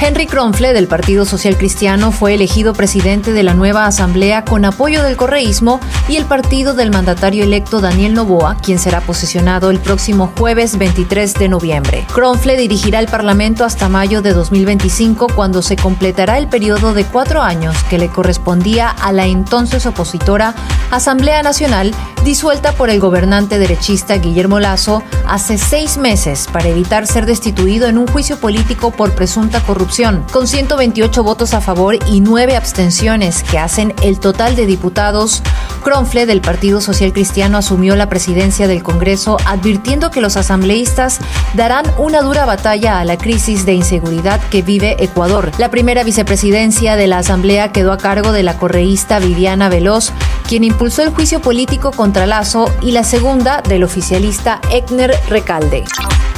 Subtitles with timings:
[0.00, 5.02] Henry Kronfle del Partido Social Cristiano fue elegido presidente de la nueva asamblea con apoyo
[5.02, 10.32] del correísmo y el partido del mandatario electo Daniel Novoa, quien será posesionado el próximo
[10.38, 12.06] jueves 23 de noviembre.
[12.14, 17.42] Kronfle dirigirá el Parlamento hasta mayo de 2025, cuando se completará el periodo de cuatro
[17.42, 20.54] años que le correspondía a la entonces opositora
[20.92, 21.92] Asamblea Nacional,
[22.24, 27.98] disuelta por el gobernante derechista Guillermo Lazo hace seis meses para evitar ser destituido en
[27.98, 29.87] un juicio político por presunta corrupción
[30.32, 35.42] con 128 votos a favor y 9 abstenciones, que hacen el total de diputados.
[35.82, 41.18] Cronfle del Partido Social Cristiano asumió la presidencia del Congreso, advirtiendo que los asambleístas
[41.54, 45.50] darán una dura batalla a la crisis de inseguridad que vive Ecuador.
[45.56, 50.12] La primera vicepresidencia de la Asamblea quedó a cargo de la correísta Viviana Veloz,
[50.48, 55.84] quien impulsó el juicio político contra Lazo, y la segunda del oficialista Ekner Recalde.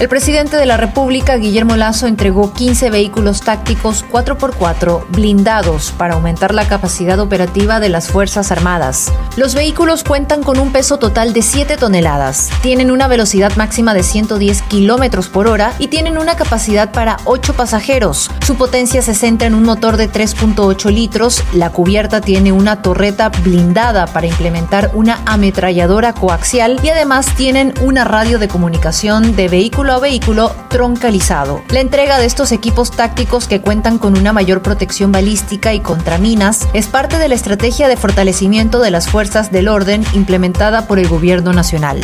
[0.00, 6.54] El presidente de la República, Guillermo Lazo, entregó 15 vehículos tácticos 4x4 blindados para aumentar
[6.54, 9.12] la capacidad operativa de las Fuerzas Armadas.
[9.36, 14.02] Los vehículos cuentan con un peso total de 7 toneladas, tienen una velocidad máxima de
[14.02, 18.30] 110 kilómetros por hora y tienen una capacidad para 8 pasajeros.
[18.46, 23.28] Su potencia se centra en un motor de 3.8 litros, la cubierta tiene una torreta
[23.28, 30.00] blindada para implementar una ametralladora coaxial y además tienen una radio de comunicación de vehículo
[30.00, 31.62] vehículo troncalizado.
[31.70, 36.18] La entrega de estos equipos tácticos que cuentan con una mayor protección balística y contra
[36.18, 40.98] minas es parte de la estrategia de fortalecimiento de las fuerzas del orden implementada por
[40.98, 42.00] el gobierno nacional.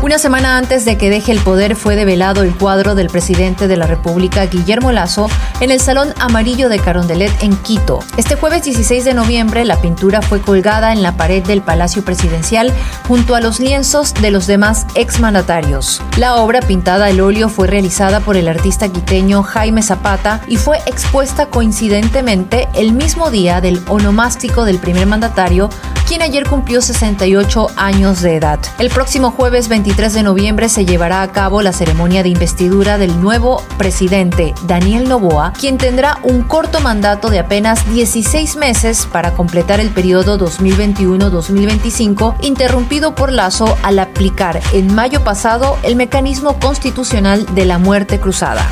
[0.00, 3.76] Una semana antes de que deje el poder fue develado el cuadro del presidente de
[3.76, 7.98] la República, Guillermo Lazo, en el Salón Amarillo de Carondelet en Quito.
[8.16, 12.72] Este jueves 16 de noviembre la pintura fue colgada en la pared del Palacio Presidencial
[13.08, 16.00] junto a los lienzos de los demás exmandatarios.
[16.16, 20.78] La obra pintada al óleo fue realizada por el artista quiteño Jaime Zapata y fue
[20.86, 25.70] expuesta coincidentemente el mismo día del onomástico del primer mandatario,
[26.08, 28.60] quien ayer cumplió 68 años de edad.
[28.78, 32.98] El próximo jueves 20 23 de noviembre se llevará a cabo la ceremonia de investidura
[32.98, 39.34] del nuevo presidente, Daniel Novoa, quien tendrá un corto mandato de apenas 16 meses para
[39.34, 47.46] completar el periodo 2021-2025, interrumpido por Lazo al aplicar en mayo pasado el mecanismo constitucional
[47.54, 48.68] de la muerte cruzada.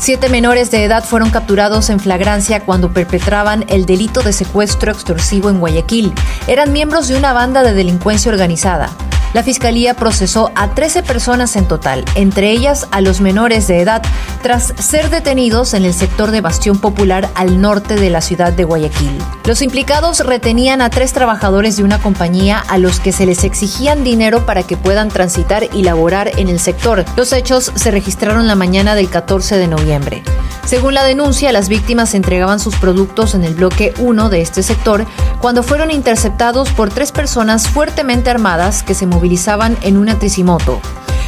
[0.00, 5.50] Siete menores de edad fueron capturados en flagrancia cuando perpetraban el delito de secuestro extorsivo
[5.50, 6.12] en Guayaquil.
[6.46, 8.90] Eran miembros de una banda de delincuencia organizada.
[9.34, 14.02] La Fiscalía procesó a 13 personas en total, entre ellas a los menores de edad,
[14.42, 18.64] tras ser detenidos en el sector de Bastión Popular al norte de la ciudad de
[18.64, 19.18] Guayaquil.
[19.44, 24.02] Los implicados retenían a tres trabajadores de una compañía a los que se les exigían
[24.02, 27.04] dinero para que puedan transitar y laborar en el sector.
[27.16, 30.22] Los hechos se registraron la mañana del 14 de noviembre.
[30.68, 35.06] Según la denuncia, las víctimas entregaban sus productos en el bloque 1 de este sector
[35.40, 40.80] cuando fueron interceptados por tres personas fuertemente armadas que se movilizaban en una tricimoto.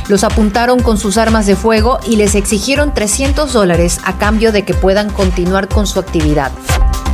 [0.09, 4.65] Los apuntaron con sus armas de fuego y les exigieron 300 dólares a cambio de
[4.65, 6.53] que puedan continuar con su actividad.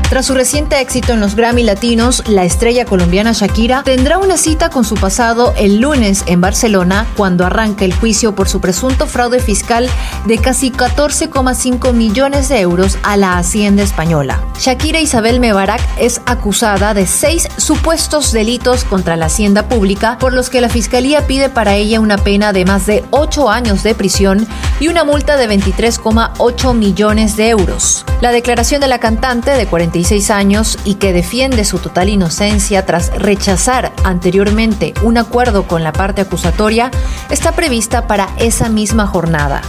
[0.09, 4.71] Tras su reciente éxito en los Grammy Latinos, la estrella colombiana Shakira tendrá una cita
[4.71, 9.41] con su pasado el lunes en Barcelona cuando arranca el juicio por su presunto fraude
[9.41, 9.91] fiscal
[10.25, 14.41] de casi 14,5 millones de euros a la Hacienda española.
[14.61, 20.51] Shakira Isabel Mebarak es acusada de seis supuestos delitos contra la Hacienda Pública por los
[20.51, 24.47] que la Fiscalía pide para ella una pena de más de 8 años de prisión
[24.79, 28.05] y una multa de 23,8 millones de euros.
[28.21, 29.96] La declaración de la cantante de 40
[30.31, 36.21] años y que defiende su total inocencia tras rechazar anteriormente un acuerdo con la parte
[36.21, 36.91] acusatoria,
[37.31, 39.63] está prevista para esa misma jornada.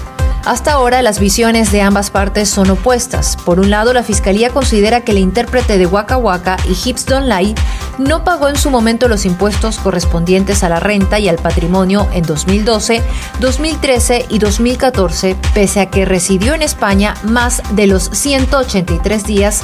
[0.48, 3.36] Hasta ahora las visiones de ambas partes son opuestas.
[3.36, 7.28] Por un lado, la fiscalía considera que el intérprete de Waka Waka y Hips Don't
[7.28, 7.54] Lie
[7.98, 12.23] no pagó en su momento los impuestos correspondientes a la renta y al patrimonio en
[12.23, 13.02] 2012,
[13.41, 19.64] 2013 y 2014, pese a que residió en España más de los 183 días